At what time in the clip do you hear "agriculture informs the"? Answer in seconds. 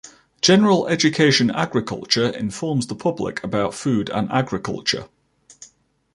1.51-2.95